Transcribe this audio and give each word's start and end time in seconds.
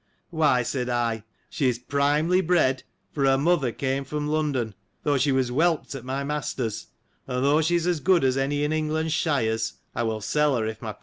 —Why, 0.31 0.63
said 0.63 0.89
I, 0.89 1.23
she 1.47 1.69
is 1.69 1.77
primely 1.77 2.41
bred; 2.43 2.81
for 3.11 3.25
her 3.25 3.37
mother 3.37 3.71
came 3.71 4.03
from 4.03 4.27
London, 4.27 4.73
though 5.03 5.19
she 5.19 5.31
was 5.31 5.49
whelpt 5.51 5.93
at 5.93 6.03
my 6.03 6.23
master's; 6.23 6.87
and 7.27 7.45
though 7.45 7.61
she 7.61 7.75
is 7.75 7.85
as 7.85 7.99
good 7.99 8.23
as 8.23 8.35
any 8.35 8.63
in 8.63 8.73
England's 8.73 9.13
shires, 9.13 9.73
I 9.93 10.01
will 10.01 10.19
sell 10.21 10.57
her 10.57 10.65
if 10.65 10.81
my 10.81 10.93
price 10.93 10.95
come. 10.95 10.99